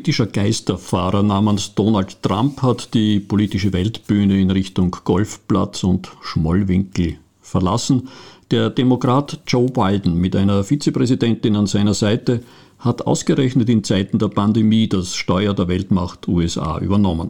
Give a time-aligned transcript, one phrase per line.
[0.00, 8.08] politischer Geisterfahrer namens Donald Trump hat die politische Weltbühne in Richtung Golfplatz und Schmollwinkel verlassen.
[8.50, 12.42] Der Demokrat Joe Biden mit einer Vizepräsidentin an seiner Seite
[12.78, 17.28] hat ausgerechnet in Zeiten der Pandemie das Steuer der Weltmacht USA übernommen.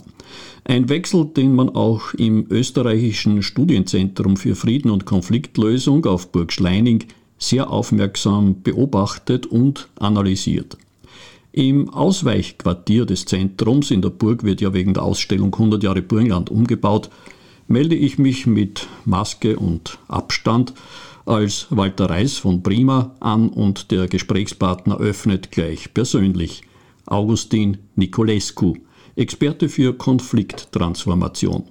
[0.63, 7.03] Ein Wechsel, den man auch im österreichischen Studienzentrum für Frieden und Konfliktlösung auf Burg Schleining
[7.37, 10.77] sehr aufmerksam beobachtet und analysiert.
[11.53, 16.49] Im Ausweichquartier des Zentrums in der Burg wird ja wegen der Ausstellung 100 Jahre Burgenland
[16.49, 17.11] umgebaut,
[17.67, 20.75] melde ich mich mit Maske und Abstand
[21.27, 26.63] als Walter Reis von Prima an und der Gesprächspartner öffnet gleich persönlich.
[27.07, 28.75] Augustin Nicolescu,
[29.17, 31.65] Experte für Konflikttransformation.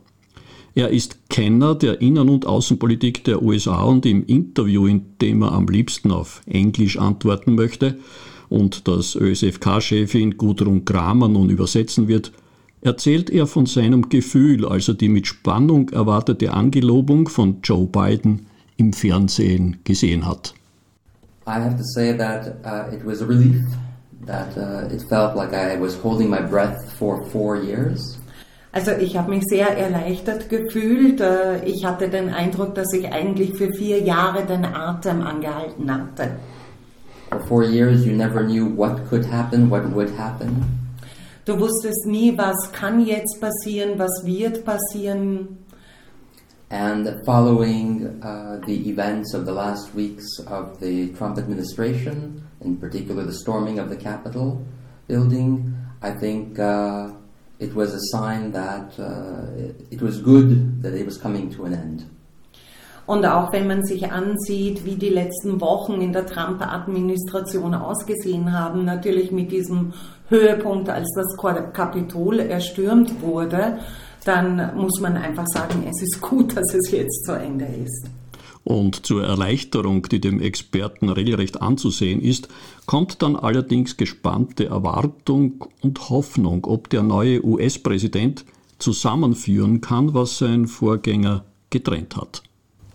[0.75, 5.53] Er ist Kenner der Innen- und Außenpolitik der USA und im Interview, in dem er
[5.53, 7.97] am liebsten auf Englisch antworten möchte
[8.49, 12.31] und das ÖSFK-Chefin Gudrun Kramer nun übersetzen wird,
[12.81, 18.47] erzählt er von seinem Gefühl, als er die mit Spannung erwartete Angelobung von Joe Biden
[18.77, 20.53] im Fernsehen gesehen hat.
[21.47, 23.63] I have to say that uh, it was a relief,
[24.25, 28.19] that uh, it felt like I was holding my breath for four years.
[28.71, 31.21] Also ich habe mich sehr erleichtert gefühlt.
[31.21, 36.35] Äh, ich hatte den Eindruck, dass ich eigentlich für vier Jahre den Atem angehalten hatte.
[37.29, 40.65] For four years you never knew what could happen, what would happen.
[41.45, 45.57] Du wusstest nie, was kann jetzt passieren, was wird passieren.
[46.71, 53.23] And following uh, the events of the last weeks of the Trump administration, in particular
[53.23, 54.63] the storming of the Capitol
[55.07, 57.11] building, I think uh,
[57.59, 61.73] it was a sign that uh, it was good that it was coming to an
[61.73, 62.09] end.
[63.09, 68.85] Und auch wenn man sich ansieht, wie die letzten Wochen in der Trump-Administration ausgesehen haben,
[68.85, 69.93] natürlich mit diesem
[70.27, 71.35] Höhepunkt, als das
[71.73, 73.79] Kapitol erstürmt wurde,
[74.25, 78.05] dann muss man einfach sagen, es ist gut, dass es jetzt zu Ende ist.
[78.63, 82.47] Und zur Erleichterung, die dem Experten regelrecht anzusehen ist,
[82.85, 88.45] kommt dann allerdings gespannte Erwartung und Hoffnung, ob der neue US-Präsident
[88.77, 92.43] zusammenführen kann, was sein Vorgänger getrennt hat.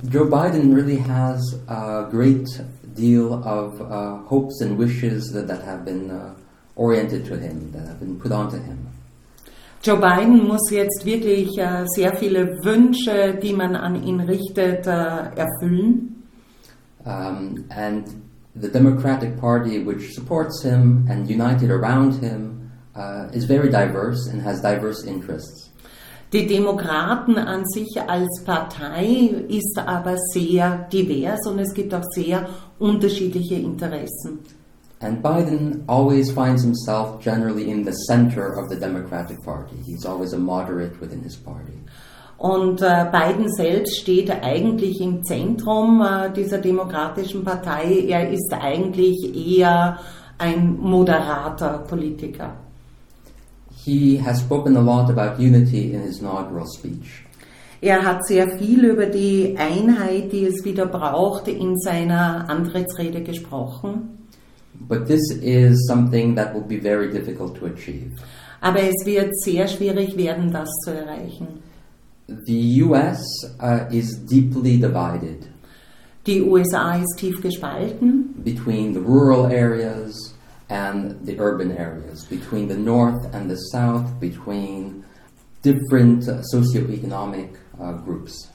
[0.08, 2.46] Joe Biden really has a great
[2.94, 6.34] deal of uh, hopes and wishes that, that have been uh,
[6.76, 8.86] oriented to him, that have been put onto him.
[9.82, 15.30] Joe Biden muss jetzt wirklich äh, sehr viele Wünsche, die man an ihn richtet, äh,
[15.36, 16.22] erfüllen.
[17.04, 18.08] Um, and
[18.54, 24.40] the Democratic Party, which supports him and united around him, uh, is very diverse and
[24.40, 25.70] has diverse interests.
[26.34, 32.48] Die Demokraten an sich als Partei ist aber sehr divers und es gibt auch sehr
[32.80, 34.40] unterschiedliche Interessen.
[34.98, 39.76] And Biden always finds himself generally in the center of the Democratic Party.
[39.86, 41.78] He's always a moderate within his party.
[42.38, 48.06] Und äh, Biden selbst steht eigentlich im Zentrum äh, dieser demokratischen Partei.
[48.08, 50.00] Er ist eigentlich eher
[50.38, 52.63] ein moderater Politiker.
[53.84, 57.24] He has spoken a lot about unity in his inaugural speech.
[57.80, 64.26] Er hat sehr viel über die Einheit, die es wieder braucht, in seiner Antrittsrede gesprochen.
[64.88, 68.12] But this is something that will be very difficult to achieve.
[68.60, 71.62] Aber es wird sehr schwierig werden, das zu erreichen.
[72.26, 73.22] The US
[73.60, 75.46] uh, is deeply divided
[76.26, 80.33] Die USA ist tief gespalten between the rural areas
[80.68, 85.04] and the urban areas, between the north and the south, between
[85.62, 88.50] different uh, socioeconomic uh, groups.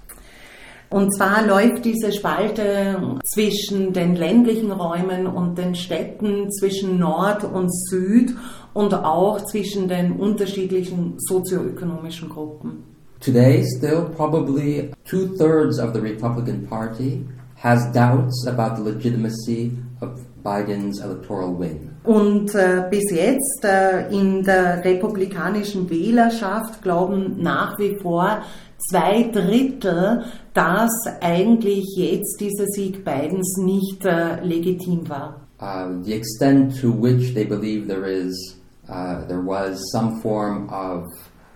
[0.92, 7.72] Und zwar läuft diese Spalte zwischen den ländlichen Räumen und den Städten, zwischen Nord und
[7.72, 8.36] Süd
[8.74, 12.84] und auch zwischen den unterschiedlichen sozioökonomischen Gruppen.
[13.20, 17.24] Today, still, probably two thirds of the Republican Party
[17.62, 21.96] has doubts about the legitimacy of Biden's electoral win.
[22.10, 28.42] Und äh, bis jetzt äh, in der republikanischen Wählerschaft glauben nach wie vor
[28.90, 30.24] zwei Drittel,
[30.56, 30.90] dass
[31.22, 35.42] eigentlich jetzt dieser Sieg Bidens nicht äh, legitim war.
[35.62, 38.58] Uh, the extent to which they believe there is,
[38.88, 41.06] uh, there was some form of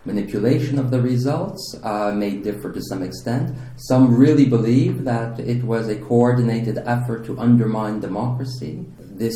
[0.05, 3.55] manipulation of the results uh, may differ to some extent.
[3.77, 8.85] Some really believe that it was a coordinated effort to undermine democracy.
[8.99, 9.33] This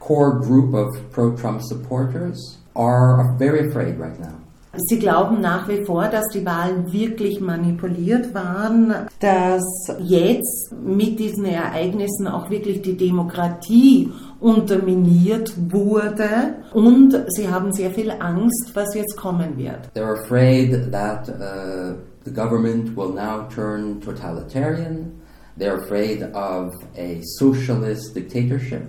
[0.00, 4.34] core group of pro Trump supporters are very afraid right now.
[4.76, 9.64] Sie glauben nach wie vor, dass die Wahlen wirklich manipuliert waren, dass
[9.98, 18.12] jetzt mit diesen Ereignissen auch wirklich die Demokratie unterminiert wurde und sie haben sehr viel
[18.12, 19.90] Angst, was jetzt kommen wird.
[19.94, 25.20] They're afraid that uh, the government will now turn totalitarian.
[25.58, 28.86] They're afraid of a socialist dictatorship.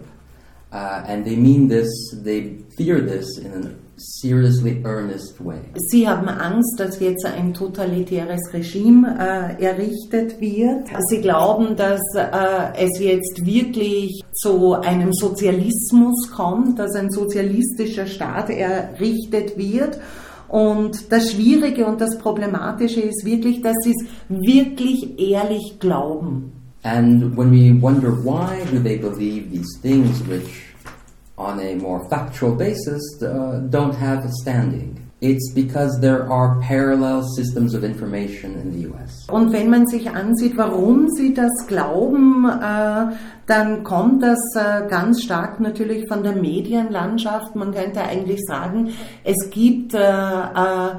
[0.74, 5.60] Uh, and they mean this, they fear this in a seriously earnest way.
[5.76, 10.88] Sie haben Angst, dass jetzt ein totalitäres Regime äh, errichtet wird.
[11.10, 18.50] Sie glauben, dass äh, es jetzt wirklich zu einem Sozialismus kommt, dass ein sozialistischer Staat
[18.50, 20.00] errichtet wird.
[20.48, 26.61] Und das Schwierige und das Problematische ist wirklich, dass sie es wirklich ehrlich glauben.
[26.84, 30.72] And when we wonder why do they believe these things which
[31.42, 34.98] on a more factual basis uh, don't have a standing.
[35.22, 39.28] It's because there are parallel systems of information in the US.
[39.30, 43.12] Und wenn man sich ansieht, warum sie das glauben, äh,
[43.46, 47.56] dann kommt das äh, ganz stark natürlich von der Medienlandschaft.
[47.56, 48.94] Man könnte eigentlich sagen,
[49.24, 50.96] es gibt äh, äh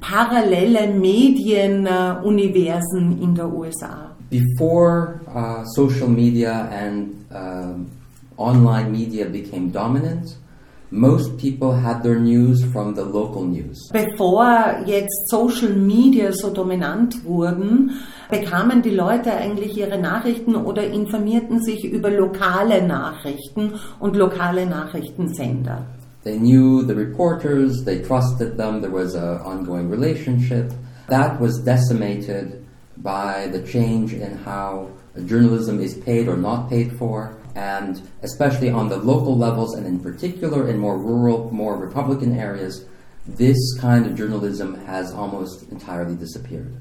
[0.00, 4.15] parallele Medienuniversen in der USA.
[4.30, 7.90] Before uh, social media and um,
[8.36, 10.36] online media became dominant,
[10.90, 13.88] most people had their news from the local news.
[13.92, 17.90] Bevor jetzt Social Media so dominant wurden,
[18.30, 25.86] bekamen die Leute eigentlich ihre Nachrichten oder informierten sich über lokale Nachrichten und lokale Nachrichtensender.
[26.24, 30.72] They knew the reporters, they trusted them, there was an ongoing relationship.
[31.08, 32.65] That was decimated
[32.98, 34.90] by the change in how
[35.26, 39.98] journalism is paid or not paid for and especially on the local levels, and in
[39.98, 42.84] particular in more rural, more Republican areas,
[43.26, 46.76] this kind of journalism has almost entirely disappeared.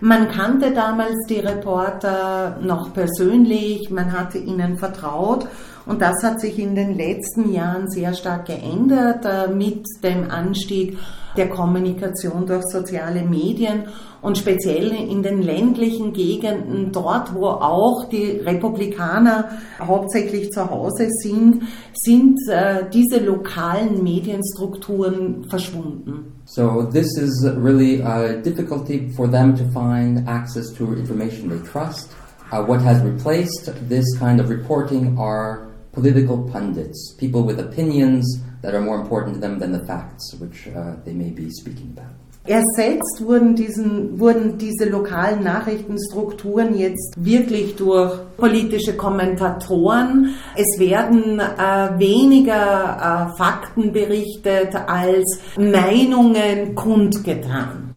[0.00, 5.46] Man kannte damals die Reporter noch persönlich, man hatte ihnen vertraut
[5.86, 10.98] und das hat sich in den letzten Jahren sehr stark geändert äh, mit dem Anstieg
[11.36, 13.84] der Kommunikation durch soziale Medien
[14.20, 19.48] und speziell in den ländlichen Gegenden, dort wo auch die Republikaner
[19.80, 21.62] hauptsächlich zu Hause sind,
[21.92, 26.32] sind äh, diese lokalen Medienstrukturen verschwunden.
[26.44, 32.10] So this is really a difficulty for them to find access to information they trust.
[32.52, 38.74] Uh, what has replaced this kind of reporting are political pundits, people with opinions that
[38.74, 42.12] are more important to them than the facts which uh, they may be speaking about.
[42.44, 50.34] Ersetzt wurden, diesen, wurden diese lokalen Nachrichtenstrukturen jetzt wirklich durch politische Kommentatoren.
[50.56, 57.94] Es werden äh, weniger äh, Fakten berichtet als Meinungen kundgetan.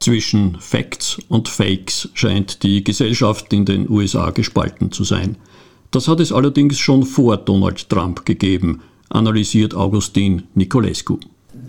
[0.00, 5.38] Zwischen Facts und Fakes scheint die Gesellschaft in den USA gespalten zu sein.
[5.90, 11.18] Das hat es allerdings schon vor Donald Trump gegeben, analysiert Augustin Nicolescu.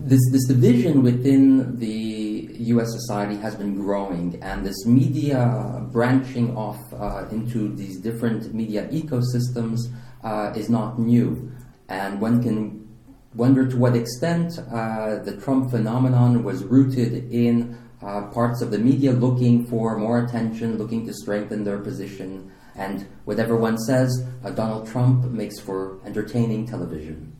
[0.08, 2.30] This, this division within the
[2.74, 8.90] US society has been growing, and this media branching off uh, into these different media
[8.92, 9.80] ecosystems
[10.24, 11.52] uh, is not new.
[11.88, 12.90] And one can
[13.36, 18.80] wonder to what extent uh, the Trump phenomenon was rooted in uh, parts of the
[18.80, 22.52] media looking for more attention, looking to strengthen their position.
[22.76, 27.32] And whatever one says, uh, Donald Trump makes for entertaining television.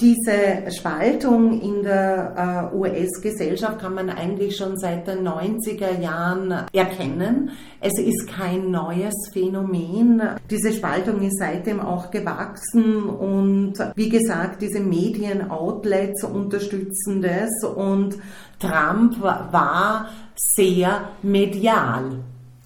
[0.00, 7.50] Diese Spaltung in der äh, US-Gesellschaft kann man eigentlich schon seit den 90er Jahren erkennen.
[7.78, 10.22] Es ist kein neues Phänomen.
[10.50, 18.16] Diese Spaltung ist seitdem auch gewachsen und wie gesagt, diese Medienoutlets unterstützen das und
[18.58, 22.22] Trump war sehr medial.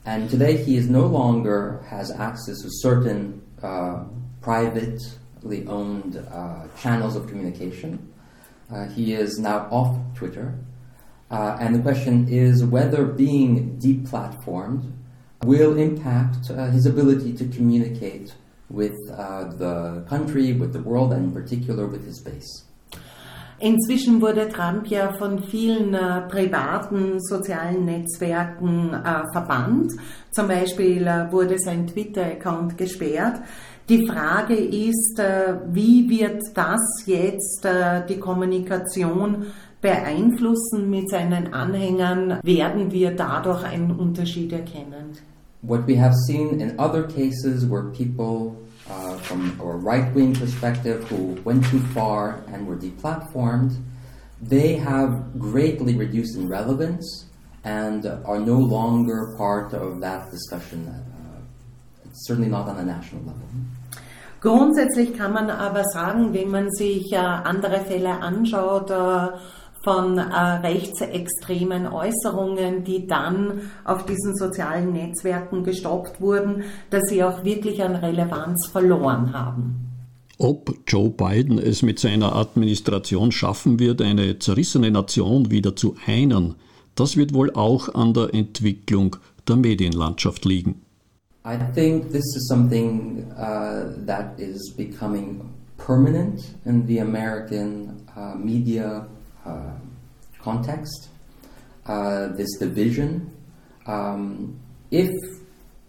[0.06, 4.04] And today he is no longer has access to certain uh,
[4.40, 5.02] private
[5.66, 8.12] owned uh, channels of communication.
[8.72, 10.54] Uh, he is now off Twitter.
[11.28, 14.92] Uh, and the question is whether being deplatformed
[15.42, 18.34] will impact uh, his ability to communicate
[18.70, 22.65] with uh, the country, with the world, and in particular with his base.
[23.58, 29.92] Inzwischen wurde Trump ja von vielen äh, privaten sozialen Netzwerken äh, verbannt.
[30.30, 33.40] Zum Beispiel äh, wurde sein Twitter-Account gesperrt.
[33.88, 39.46] Die Frage ist, äh, wie wird das jetzt äh, die Kommunikation
[39.80, 42.40] beeinflussen mit seinen Anhängern?
[42.42, 45.16] Werden wir dadurch einen Unterschied erkennen?
[45.62, 48.56] What we have seen in other cases where people
[48.90, 53.76] uh, from a right-wing perspective who went too far and were deplatformed,
[54.40, 57.26] they have greatly reduced in relevance
[57.64, 61.40] and are no longer part of that discussion, uh,
[62.12, 63.42] certainly not on a national level.
[64.40, 69.28] Grundsätzlich kann man aber sagen, wenn man sich äh, andere Fälle anschaut, äh,
[69.86, 77.44] von äh, rechtsextremen Äußerungen, die dann auf diesen sozialen Netzwerken gestoppt wurden, dass sie auch
[77.44, 79.76] wirklich an Relevanz verloren haben.
[80.38, 86.56] Ob Joe Biden es mit seiner Administration schaffen wird, eine zerrissene Nation wieder zu einen,
[86.96, 89.14] das wird wohl auch an der Entwicklung
[89.46, 90.82] der Medienlandschaft liegen.
[91.44, 95.42] I think this is something uh, that is becoming
[95.78, 99.06] permanent in the American uh, media
[100.40, 101.08] context,
[101.86, 103.34] uh, this division.
[103.86, 104.58] Um,
[104.90, 105.10] if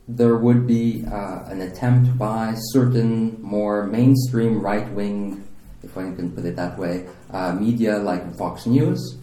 [0.07, 5.47] there would be uh, an attempt by certain more mainstream right wing,
[5.83, 9.17] if I can put it that way, uh, media like Fox News,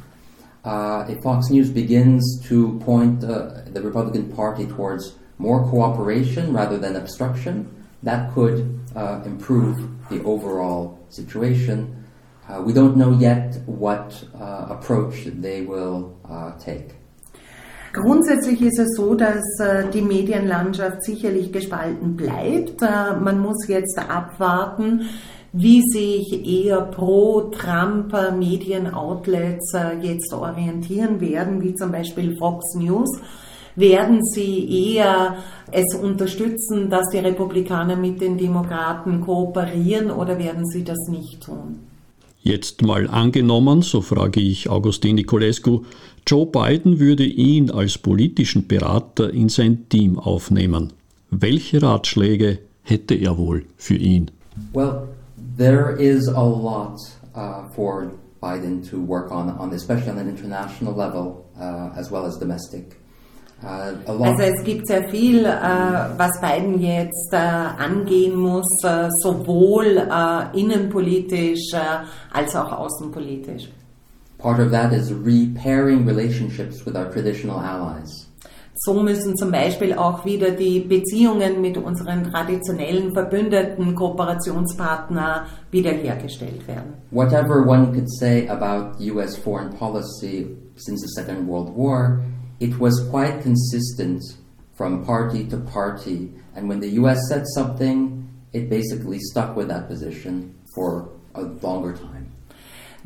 [0.65, 6.79] uh, if Fox News begins to point uh, the Republican Party towards more cooperation rather
[6.79, 12.04] than obstruction, that could uh, improve the overall situation.
[12.49, 16.95] Uh, we don't know yet what uh, approach they will uh, take.
[17.95, 22.83] Grundsätzlich ist es so, dass äh, die Medienlandschaft sicherlich gespalten bleibt.
[22.83, 25.03] Äh, man muss jetzt abwarten,
[25.53, 33.21] wie sich eher pro-Trump Medienoutlets äh, jetzt orientieren werden, wie zum Beispiel Fox News.
[33.77, 35.37] Werden sie eher
[35.71, 41.94] es unterstützen, dass die Republikaner mit den Demokraten kooperieren oder werden sie das nicht tun?
[42.47, 45.85] Jetzt mal angenommen, so frage ich Augustin Nicolescu,
[46.27, 50.93] Joe Biden würde ihn als politischen Berater in sein Team aufnehmen.
[51.31, 54.31] Welche Ratschläge hätte er wohl für ihn?
[54.75, 55.09] Well,
[55.57, 57.01] there is a lot
[57.35, 58.11] uh, for
[58.43, 62.97] Biden to work on, on especially on an international level uh, as well as domestic.
[63.63, 68.69] Uh, also es gibt sehr viel, uh, was Biden jetzt uh, angehen muss,
[69.21, 70.07] sowohl
[70.53, 71.73] innenpolitisch
[72.33, 73.71] als auch außenpolitisch.
[74.39, 78.27] Part of that is repairing relationships with our traditional allies.
[78.77, 86.95] So müssen zum Beispiel auch wieder die Beziehungen mit unseren traditionellen Verbündeten, Kooperationspartner wiederhergestellt werden.
[87.11, 92.19] Whatever one could say about US foreign policy since the Second World War,
[92.61, 94.23] it was quite consistent
[94.75, 96.33] from party to party.
[96.55, 101.93] And when the US said something, it basically stuck with that position for a longer
[101.93, 102.31] time.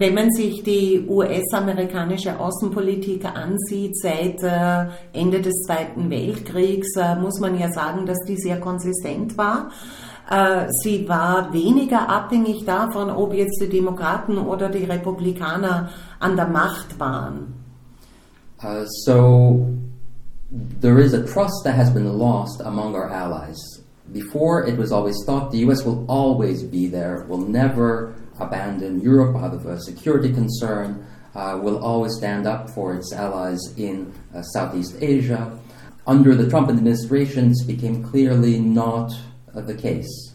[0.01, 7.41] Wenn man sich die US-amerikanische Außenpolitik ansieht seit äh, Ende des Zweiten Weltkriegs, äh, muss
[7.41, 9.73] man ja sagen, dass die sehr konsistent war.
[10.31, 15.89] Äh, sie war weniger abhängig davon, ob jetzt die Demokraten oder die Republikaner
[16.21, 17.55] an der Macht waren.
[18.61, 19.79] Uh, so
[20.51, 23.59] there is a trust that has been lost among our allies.
[24.13, 29.37] Before, it was always thought the US will always be there, will never abandon Europe
[29.37, 34.43] out of a security concern, uh, will always stand up for its allies in uh,
[34.43, 35.59] Southeast Asia.
[36.07, 39.13] Under the Trump administration, this became clearly not
[39.55, 40.35] uh, the case.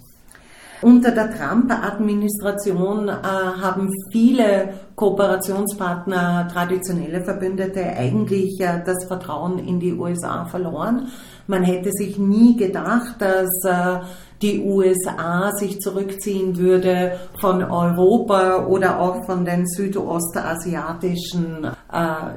[0.83, 9.93] Unter der Trump-Administration äh, haben viele Kooperationspartner, traditionelle Verbündete eigentlich äh, das Vertrauen in die
[9.93, 11.07] USA verloren.
[11.47, 14.01] Man hätte sich nie gedacht, dass äh,
[14.41, 21.69] die USA sich zurückziehen würde von Europa oder auch von den südostasiatischen äh,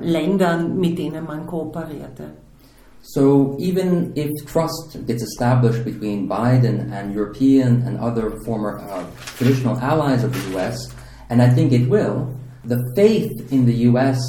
[0.00, 2.45] Ländern, mit denen man kooperierte.
[3.14, 9.78] So even if trust gets established between Biden and European and other former uh, traditional
[9.78, 10.76] allies of the U.S.,
[11.30, 14.20] and I think it will, the faith in the U.S.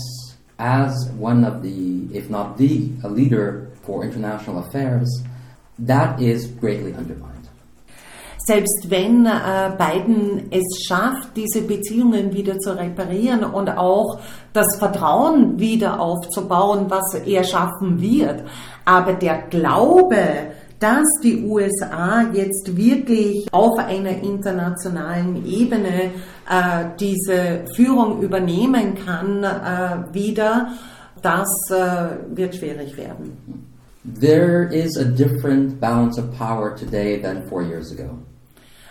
[0.59, 5.09] as one of the, if not the, a leader for international affairs,
[5.79, 7.36] that is greatly undermined.
[8.47, 14.21] Selbst wenn äh, Biden es schafft, diese Beziehungen wieder zu reparieren und auch
[14.53, 18.43] das Vertrauen wieder aufzubauen, was er schaffen wird,
[18.85, 20.17] aber der Glaube,
[20.79, 26.11] dass die USA jetzt wirklich auf einer internationalen Ebene
[26.49, 30.69] äh, diese Führung übernehmen kann, äh, wieder,
[31.21, 33.65] das äh, wird schwierig werden.
[34.21, 38.17] There is a different balance of power today than four years ago.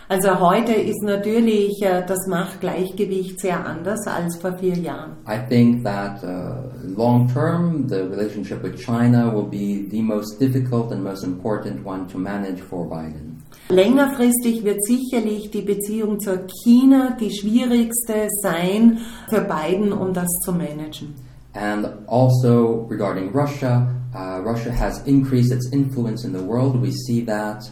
[0.09, 5.17] Also heute ist natürlich äh, das Machtgleichgewicht sehr anders als vor vier Jahren.
[5.27, 10.93] I think that uh, long term the relationship with China will be the most difficult
[10.93, 13.43] and most important one to manage for Biden.
[13.67, 18.99] Längerfristig wird sicherlich die Beziehung zur China die schwierigste sein
[19.29, 21.15] für Biden, um das zu managen.
[21.53, 26.81] And also regarding Russia, uh, Russia has increased its influence in the world.
[26.81, 27.69] We see that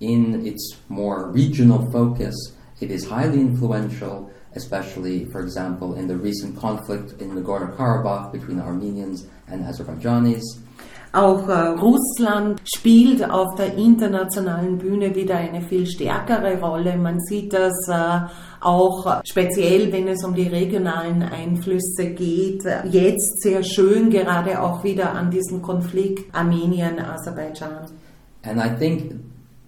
[0.00, 2.34] in its more regional focus,
[2.80, 8.60] it is highly influential, especially, for example, in the recent conflict in Nagorno Karabakh between
[8.60, 10.42] Armenians and Azerbaijanis.
[11.12, 16.98] Auch äh, Russland spielt auf der internationalen Bühne wieder eine viel stärkere Rolle.
[16.98, 18.20] Man sieht das äh,
[18.60, 25.12] auch speziell, wenn es um die regionalen Einflüsse geht, jetzt sehr schön gerade auch wieder
[25.12, 27.86] an diesem Konflikt Armenien-Aserbaidschan.
[28.42, 29.14] And I think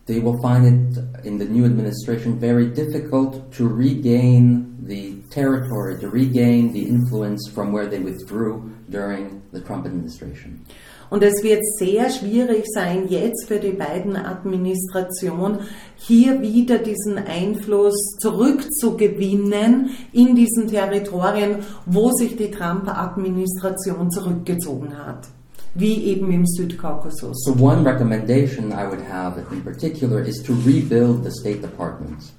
[0.06, 6.08] they will find it in the new administration very difficult to regain the territory, to
[6.08, 10.64] regain the influence from where they withdrew during the Trump administration.
[11.10, 15.58] Und es wird sehr schwierig sein, jetzt für die beiden Administrationen
[15.96, 25.26] hier wieder diesen Einfluss zurückzugewinnen in diesen Territorien, wo sich die Trump-Administration zurückgezogen hat.
[25.74, 27.44] Wie eben im Südkaukasus.
[27.44, 32.32] So one recommendation I would have in particular is to rebuild the State Department.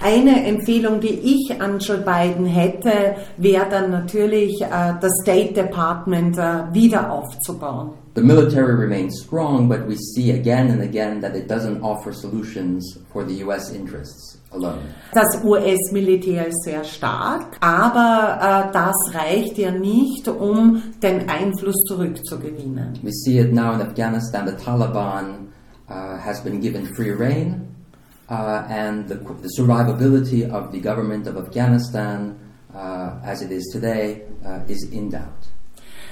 [0.00, 6.36] Eine Empfehlung, die ich an Joe Biden hätte, wäre dann natürlich, äh, das State Department
[6.36, 7.92] äh, wieder aufzubauen.
[8.14, 12.98] The military remains strong, but we see again and again that it doesn't offer solutions
[13.12, 14.78] for the US interests alone.
[15.12, 22.98] Das US-Militär ist sehr stark, aber äh, das reicht ja nicht, um den Einfluss zurückzugewinnen.
[23.02, 24.46] We see it now in Afghanistan.
[24.46, 25.48] The Taliban
[25.88, 27.65] uh, has been given free reign.
[28.28, 32.38] Uh, and the, the, survivability of the government of Afghanistan
[32.74, 35.48] uh, as it is today uh, is in doubt.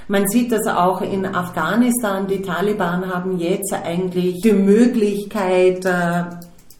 [0.07, 2.27] Man sieht das auch in Afghanistan.
[2.27, 6.25] Die Taliban haben jetzt eigentlich die Möglichkeit, äh,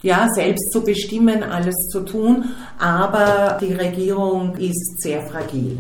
[0.03, 2.45] ja, selbst zu bestimmen, alles zu tun,
[2.79, 5.79] aber die Regierung ist sehr fragil.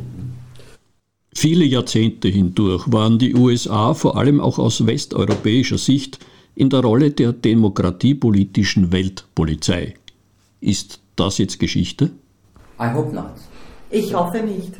[1.36, 6.20] Viele Jahrzehnte hindurch waren die USA vor allem auch aus westeuropäischer Sicht
[6.54, 9.94] in der Rolle der demokratiepolitischen Weltpolizei.
[10.60, 12.10] Ist das jetzt Geschichte?
[12.80, 13.34] I hope not.
[13.90, 14.72] Ich hoffe nicht.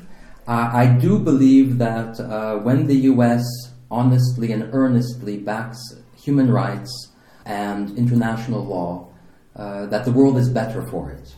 [0.46, 3.44] Uh, I do believe that uh, when the US
[3.90, 5.78] honestly and earnestly backs
[6.16, 7.12] human rights
[7.46, 9.08] and international law,
[9.56, 11.37] uh, that the world is better for it.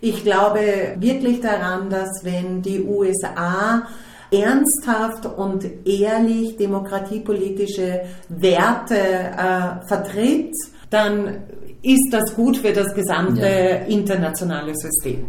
[0.00, 3.88] Ich glaube wirklich daran, dass wenn die USA
[4.30, 10.54] ernsthaft und ehrlich demokratiepolitische Werte äh, vertritt,
[10.90, 11.44] dann
[11.82, 13.86] ist das gut für das gesamte yeah.
[13.86, 15.26] internationale System.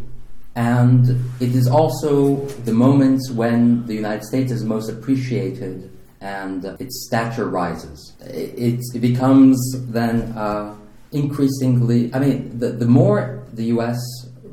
[0.56, 1.08] And
[1.40, 7.46] it is also the moments when the United States is most appreciated and its stature
[7.46, 8.14] rises.
[8.22, 9.58] It, it becomes
[9.92, 10.74] then uh,
[11.12, 14.00] increasingly, I mean, the, the more the US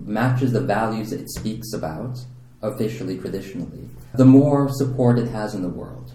[0.04, 2.18] matches the values it speaks about,
[2.64, 6.12] officially, traditionally, the more support it has in the world.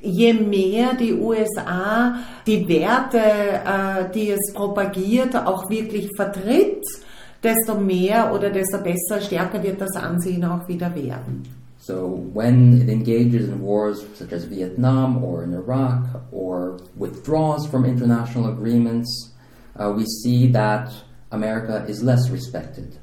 [0.00, 6.84] Je mehr die USA die Werte, äh, die es propagiert, auch wirklich vertritt,
[7.42, 11.42] desto mehr oder desto besser, stärker wird das Ansehen auch wieder werden.
[11.78, 17.84] So when it engages in wars such as Vietnam or in Iraq or withdraws from
[17.84, 19.34] international agreements,
[19.78, 20.90] uh, we see that
[21.30, 22.96] America is less respected.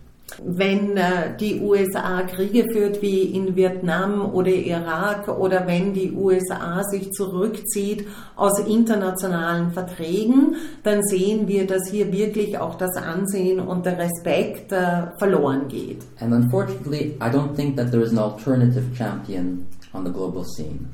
[0.43, 6.83] Wenn äh, die USA Kriege führt wie in Vietnam oder Irak oder wenn die USA
[6.83, 13.85] sich zurückzieht aus internationalen Verträgen, dann sehen wir, dass hier wirklich auch das Ansehen und
[13.85, 16.03] der Respekt äh, verloren geht.
[16.19, 20.89] And unfortunately, I don't think that there is an alternative champion on the global scene.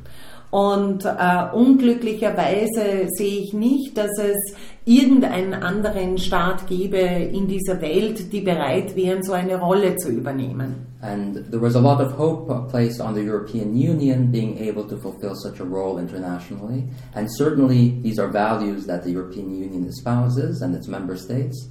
[0.49, 4.55] Und äh, unglücklicherweise sehe ich nicht, dass es
[4.85, 10.87] irgendeinen anderen Staat gäbe in dieser Welt, die bereit wären, so eine Rolle zu übernehmen.
[11.01, 14.97] And there was a lot of hope placed on the European Union being able to
[14.97, 16.85] fulfill such a role internationally.
[17.13, 21.69] And certainly these are values that the European Union espouses and its member states.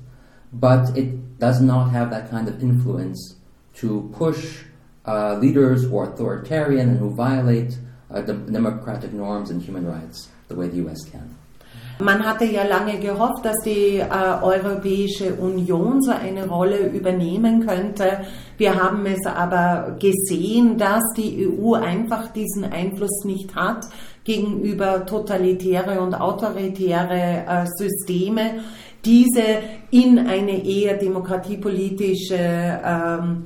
[0.52, 3.36] But it does not have that kind of influence
[3.76, 4.64] to push
[5.06, 7.78] uh, leaders who are authoritarian and who violate
[8.10, 11.36] uh, democratic norms and human rights the way the US can.
[11.98, 14.04] Man hatte ja lange gehofft, dass die äh,
[14.42, 18.18] Europäische Union so eine Rolle übernehmen könnte.
[18.58, 23.86] Wir haben es aber gesehen, dass die EU einfach diesen Einfluss nicht hat
[24.24, 28.60] gegenüber totalitäre und autoritäre äh, Systeme,
[29.02, 33.44] diese in eine eher demokratiepolitische ähm,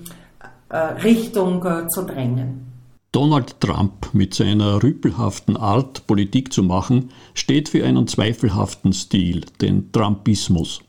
[0.71, 2.70] äh, Richtung äh, zu drängen.
[3.13, 9.91] Donald Trump mit seiner rüpelhaften Art, Politik zu machen, steht für einen zweifelhaften Stil, den
[9.91, 10.81] Trumpismus.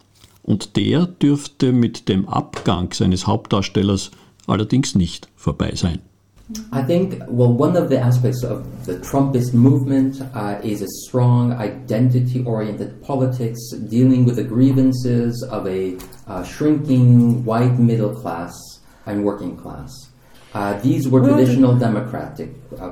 [0.44, 4.12] Und der dürfte mit dem Abgang seines Hauptdarstellers
[4.46, 6.00] allerdings nicht vorbei sein.
[6.72, 11.54] I think, well, one of the aspects of the Trumpist movement uh, is a strong
[11.54, 18.54] identity oriented politics dealing with the grievances of a uh, shrinking white middle class
[19.06, 20.11] and working class.
[20.54, 22.50] Uh, these were traditional democratic.
[22.78, 22.92] Uh,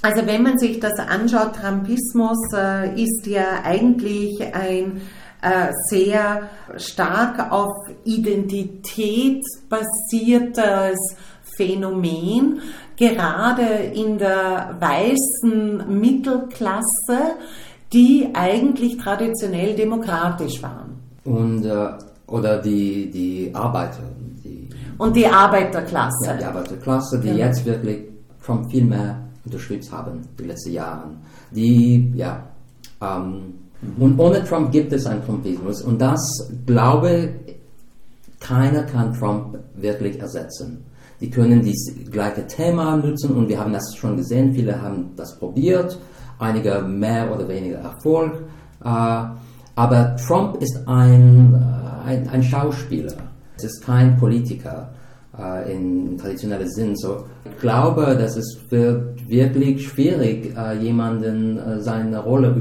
[0.00, 5.00] also, wenn man sich das anschaut, Trumpismus äh, ist ja eigentlich ein
[5.42, 7.72] äh, sehr stark auf
[8.04, 10.98] Identität basiertes
[11.56, 12.60] Phänomen,
[12.96, 17.36] gerade in der weißen Mittelklasse,
[17.92, 21.00] die eigentlich traditionell demokratisch waren.
[21.24, 21.88] Und, äh,
[22.28, 24.02] oder die, die Arbeiter.
[24.98, 26.26] Und die Arbeiterklasse.
[26.26, 27.46] Ja, die Arbeiterklasse, die ja.
[27.46, 28.08] jetzt wirklich
[28.44, 31.10] Trump viel mehr unterstützt haben, die letzten Jahre.
[31.50, 32.42] Die, ja,
[33.00, 33.54] ähm,
[33.98, 35.82] und ohne Trump gibt es einen Trumpismus.
[35.82, 37.34] Und das, glaube
[38.40, 40.84] keiner kann Trump wirklich ersetzen.
[41.20, 45.36] Die können das gleiche Thema nutzen und wir haben das schon gesehen, viele haben das
[45.36, 45.98] probiert,
[46.38, 48.44] einige mehr oder weniger Erfolg.
[48.84, 49.24] Äh,
[49.74, 53.14] aber Trump ist ein, äh, ein, ein Schauspieler,
[53.58, 54.90] es ist kein Politiker
[55.38, 56.96] äh, in traditionellem Sinn.
[56.96, 62.54] So, ich glaube, dass es wird wirklich schwierig, jemanden seine Rolle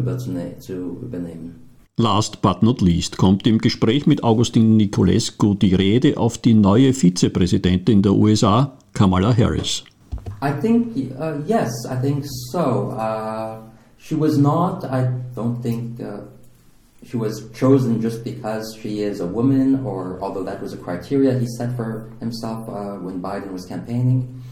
[0.59, 1.67] zu übernehmen.
[1.99, 6.93] Last but not least kommt im Gespräch mit Augustin Nicolescu die Rede auf die neue
[6.93, 9.83] Vizepräsidentin der USA, Kamala Harris.
[10.39, 12.91] I think uh, yes, I think so.
[12.91, 13.61] Uh,
[13.97, 14.83] she was not.
[14.83, 16.19] I don't think uh,
[17.07, 21.37] she was chosen just because she is a woman, or although that was a criteria
[21.39, 24.43] he set for himself uh, when Biden was campaigning.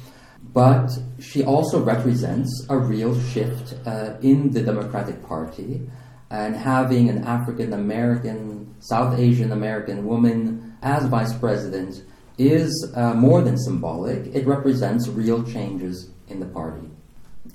[0.53, 0.89] But
[1.19, 5.81] she also represents a real shift uh, in the Democratic Party.
[6.29, 12.03] and having an African American, South Asian American woman as vice president
[12.37, 14.27] is uh, more than symbolic.
[14.35, 16.89] It represents real changes in the party.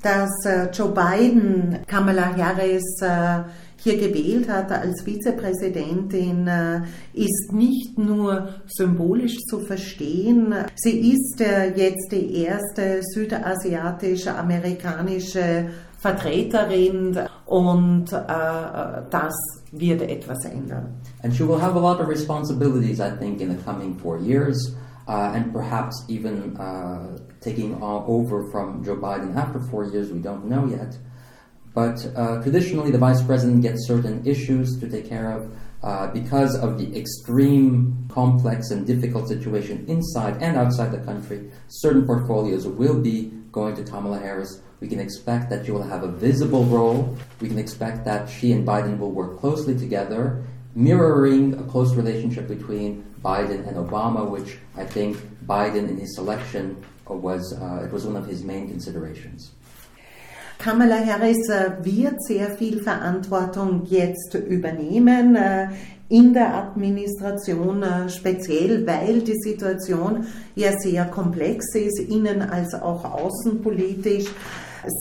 [0.02, 3.50] Dass uh, Joe Biden Kamala Harris uh,
[3.83, 10.55] hier gewählt hat als Vizepräsidentin, uh, ist nicht nur symbolisch zu verstehen.
[10.77, 19.35] Sie ist uh, jetzt die erste südasiatisch-amerikanische Vertreterin und äh, das
[19.71, 20.95] wird etwas ändern.
[21.23, 24.75] And she will have a lot of responsibilities, I think, in the coming four years,
[25.07, 30.11] uh, and perhaps even uh, taking over from Joe Biden after four years.
[30.11, 30.97] We don't know yet.
[31.74, 35.56] But uh, traditionally, the vice president gets certain issues to take care of.
[35.83, 42.04] Uh, because of the extreme complex and difficult situation inside and outside the country, certain
[42.04, 46.09] portfolios will be going to Kamala Harris we can expect that she will have a
[46.09, 47.16] visible role.
[47.40, 50.42] We can expect that she and Biden will work closely together,
[50.74, 56.83] mirroring a close relationship between Biden and Obama, which I think Biden in his selection
[57.06, 59.52] was, uh, it was one of his main considerations.
[60.61, 65.35] Kamala Harris äh, wird sehr viel Verantwortung jetzt übernehmen.
[65.35, 65.68] Äh,
[66.11, 73.05] in der Administration, äh, speziell weil die Situation ja sehr komplex ist, innen als auch
[73.05, 74.27] außenpolitisch.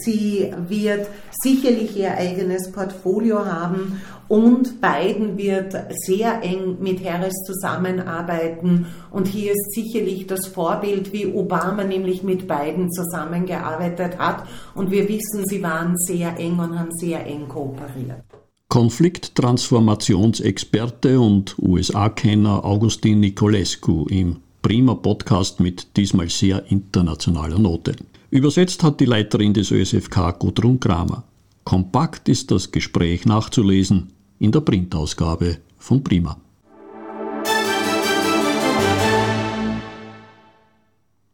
[0.04, 5.74] Sie wird sicherlich ihr eigenes Portfolio haben und Biden wird
[6.06, 8.86] sehr eng mit Harris zusammenarbeiten.
[9.10, 14.43] Und hier ist sicherlich das Vorbild, wie Obama nämlich mit Biden zusammengearbeitet hat.
[14.76, 18.38] Und wir wissen, sie waren sehr eng und haben sehr eng kooperiert.
[18.69, 27.95] Konflikttransformationsexperte und USA-Kenner Augustin Nicolescu im Prima Podcast mit diesmal sehr internationaler Note.
[28.29, 31.23] Übersetzt hat die Leiterin des ÖSFK Gudrun Kramer.
[31.63, 36.38] Kompakt ist das Gespräch nachzulesen in der Printausgabe von Prima.